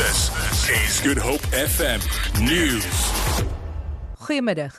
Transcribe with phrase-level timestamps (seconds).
[0.00, 0.30] This
[0.72, 2.00] is Good Hope FM
[2.40, 2.86] News.
[4.24, 4.78] Goeiemiddag.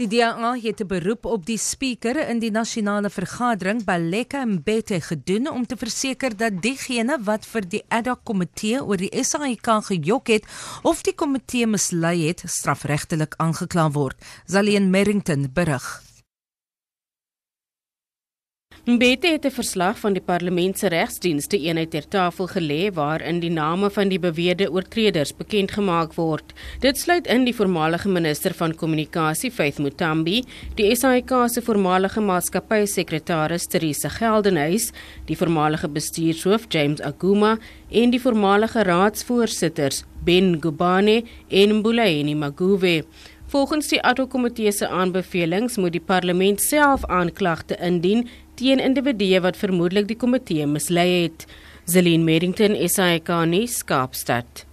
[0.00, 5.50] Die DA het 'n beroep op die spreker in die nasionale vergadering Baleka Mbete gedoen
[5.50, 10.26] om te verseker dat diegene wat vir die ad hoc komitee oor die SAIK gejok
[10.28, 10.44] het
[10.82, 14.16] of die komitee mislei het, strafregtelik aangekla word.
[14.46, 16.11] Zaleen Merrington berig.
[18.84, 23.50] Mbete het 'n verslag van die Parlement se regsdienste eenheid ter tafel gelê waarin die
[23.50, 26.52] name van die beweerde oortreders bekend gemaak word.
[26.80, 33.66] Dit sluit in die voormalige minister van kommunikasie Faith Mutambi, die SAIK se voormalige maatskappy-sekretaris
[33.66, 34.90] Teresa Geldenhuys,
[35.24, 37.58] die voormalige bestuurshoof James Aguma
[37.90, 43.04] en die voormalige raadsvoorsitters Ben Gubane en Mbulaeni Maguve.
[43.52, 48.22] Volgens die ad-hoc-komitee se aanbevelings moet die parlement self aanklagte indien
[48.54, 51.46] teen individue wat vermoedelik die komitee mislei het.
[51.84, 54.71] Zelin Merrington, SAK nuus, Kaapstad.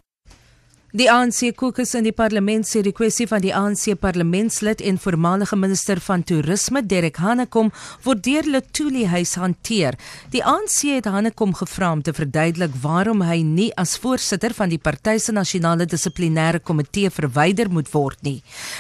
[0.90, 5.54] Die ANC kokus in die parlement sê die kwessie van die ANC parlementslid en voormalige
[5.54, 7.68] minister van toerisme Derek Hanekom
[8.02, 9.94] word deur Letuli huis hanteer.
[10.34, 14.80] Die ANC het Hanekom gevra om te verduidelik waarom hy nie as voorsitter van die
[14.82, 18.40] party se nasionale dissiplinêre komitee verwyder moet word nie.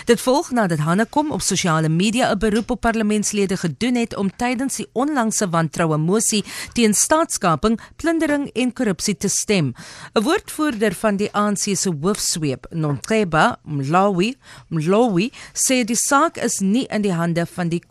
[0.10, 4.82] Dit volg nadat Hanekom op sosiale media 'n beroep op parlementslede gedoen het om tydens
[4.82, 9.76] die onlangse wantroue mosie teen staatskaping, plundering en korrupsie te stem.
[10.16, 14.36] 'n Woordvoerder van die ANC se hoofsweep Mlawi
[14.72, 17.82] Mlawi sê die saak is nie in die hande van die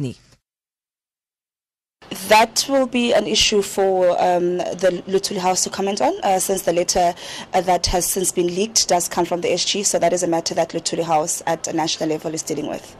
[0.00, 0.16] nie.
[2.28, 6.62] That will be an issue for um, the Lutuli House to comment on, uh, since
[6.62, 7.14] the letter
[7.54, 9.86] uh, that has since been leaked does come from the SG.
[9.86, 12.96] So that is a matter that Lutuli House at a national level is dealing with.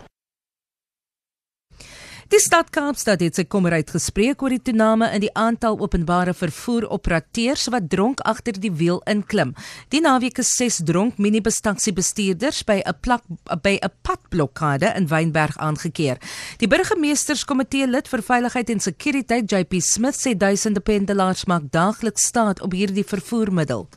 [2.33, 6.87] Die stad Kaapstad het sy kommer uitgespreek oor die toename in die aantal openbare vervoer
[6.97, 9.53] operateurs wat dronk agter die wiel inklim.
[9.93, 13.29] Die naweek is 6 dronk minibustaksie bestuurders by 'n plak
[13.61, 16.17] by 'n padblokkade in Wynberg aangekeer.
[16.57, 22.63] Die burgemeesterskomitee lid vir veiligheid en sekuriteit JP Smith sê duisende pendelaars maak daagliks staat
[22.63, 23.89] op hierdie vervoermiddel.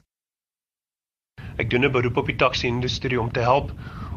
[1.57, 3.71] Ek doen 'n beroep op die taksi-industrie om te help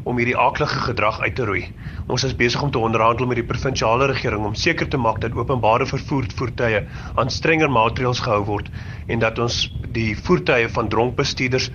[0.09, 1.61] om hierdie aaklige gedrag uit te roei.
[2.09, 5.37] Ons is besig om te onderhandel met die provinsiale regering om seker te maak dat
[5.37, 6.81] openbare vervoervoertuie
[7.21, 8.71] aan strenger maatreëls gehou word
[9.07, 9.61] en dat ons
[9.99, 11.69] die voertuie van dronk bestuurders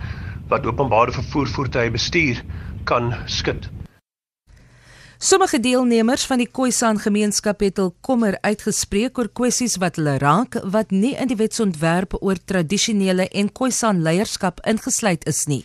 [0.50, 2.42] wat openbare vervoervoertuie bestuur
[2.90, 3.70] kan skud.
[5.24, 10.58] Sommige deelnemers van die Khoisan gemeenskap het hul kommer uitgespreek oor kwessies wat hulle raak
[10.74, 15.62] wat nie in die wetsontwerp oor tradisionele en Khoisan leierskap ingesluit is nie.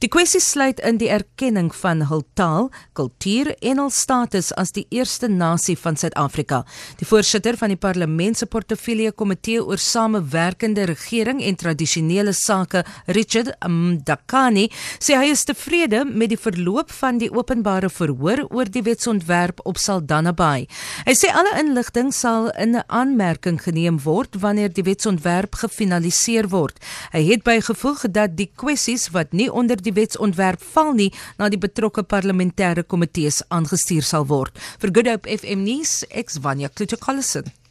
[0.00, 4.86] Die kwessie sluit in die erkenning van hul taal, kultuur en hul status as die
[4.88, 6.62] eerste nasie van Suid-Afrika.
[6.96, 13.52] Die voorsitter van die parlement se portefeulje komitee oor samewerkende regering en tradisionele sake, Richard
[13.60, 19.00] Mdakani, sê hy is tevrede met die verloop van die openbare verhoor oor die wet
[19.02, 20.66] wetsontwerp op Saldanha Bay.
[21.06, 26.78] Hy sê alle inligting sal in 'n aanmerking geneem word wanneer die wetsontwerp gefinaliseer word.
[27.12, 31.58] Hy het bygevoeg dat die kwessies wat nie onder die wetsontwerp val nie, na die
[31.58, 34.58] betrokke parlementêre komitees aangestuur sal word.
[34.78, 37.61] Vir Good Hope FM nuus, ek's Vanya Klutchkolson.